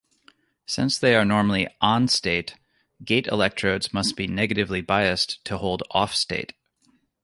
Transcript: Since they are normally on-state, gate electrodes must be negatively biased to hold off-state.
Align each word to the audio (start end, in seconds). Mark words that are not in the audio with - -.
Since 0.65 0.97
they 0.97 1.13
are 1.13 1.23
normally 1.23 1.67
on-state, 1.79 2.55
gate 3.05 3.27
electrodes 3.27 3.93
must 3.93 4.15
be 4.15 4.25
negatively 4.25 4.81
biased 4.81 5.45
to 5.45 5.59
hold 5.59 5.83
off-state. 5.91 6.53